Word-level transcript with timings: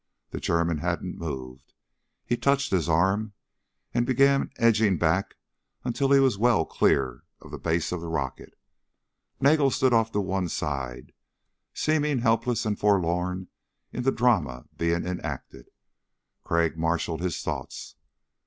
The 0.31 0.39
German 0.39 0.79
hadn't 0.79 1.19
moved. 1.19 1.73
He 2.25 2.35
touched 2.35 2.71
his 2.71 2.89
arm 2.89 3.33
and 3.93 4.03
began 4.03 4.49
edging 4.55 4.97
back 4.97 5.35
until 5.83 6.11
he 6.11 6.19
was 6.19 6.39
well 6.39 6.65
clear 6.65 7.21
of 7.39 7.51
the 7.51 7.59
base 7.59 7.91
of 7.91 8.01
the 8.01 8.07
rocket. 8.07 8.57
Nagel 9.39 9.69
stood 9.69 9.93
off 9.93 10.11
to 10.13 10.19
one 10.19 10.49
side, 10.49 11.13
seeming 11.75 12.17
helpless 12.17 12.65
and 12.65 12.79
forlorn 12.79 13.49
in 13.91 14.01
the 14.01 14.11
drama 14.11 14.65
being 14.75 15.05
enacted. 15.05 15.69
Crag 16.43 16.79
marshaled 16.79 17.21
his 17.21 17.39
thoughts. 17.43 17.95